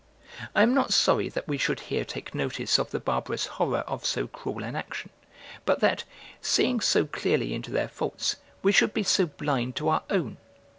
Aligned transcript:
I 0.55 0.63
am 0.63 0.73
not 0.73 0.91
sorry 0.95 1.29
that 1.29 1.47
we 1.47 1.59
should 1.59 1.81
here 1.81 2.03
take 2.03 2.33
notice 2.33 2.79
of 2.79 2.89
the 2.89 2.99
barbarous 2.99 3.45
horror 3.45 3.81
of 3.85 4.03
so 4.03 4.25
cruel 4.25 4.63
an 4.63 4.75
action, 4.75 5.11
but 5.63 5.79
that, 5.81 6.05
seeing 6.41 6.79
so 6.79 7.05
clearly 7.05 7.53
into 7.53 7.69
their 7.69 7.87
faults, 7.87 8.37
we 8.63 8.71
should 8.71 8.95
be 8.95 9.03
so 9.03 9.27
blind 9.27 9.75
to 9.75 9.89
our 9.89 10.01
own. 10.09 10.37